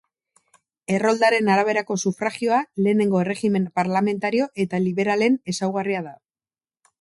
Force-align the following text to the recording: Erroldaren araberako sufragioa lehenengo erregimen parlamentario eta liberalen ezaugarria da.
Erroldaren 0.99 1.51
araberako 1.55 1.97
sufragioa 2.09 2.61
lehenengo 2.87 3.21
erregimen 3.25 3.67
parlamentario 3.81 4.49
eta 4.65 4.81
liberalen 4.87 5.39
ezaugarria 5.55 6.03
da. 6.09 6.17